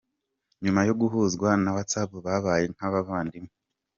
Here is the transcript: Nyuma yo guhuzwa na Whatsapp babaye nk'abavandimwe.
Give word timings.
Nyuma 0.63 0.81
yo 0.87 0.93
guhuzwa 1.01 1.49
na 1.63 1.69
Whatsapp 1.75 2.11
babaye 2.25 2.65
nk'abavandimwe. 2.73 3.53